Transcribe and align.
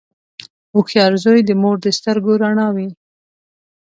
•هوښیار 0.73 1.13
زوی 1.23 1.41
د 1.45 1.51
مور 1.61 1.77
د 1.81 1.87
سترګو 1.97 2.31
رڼا 2.43 2.67
وي. 2.75 2.89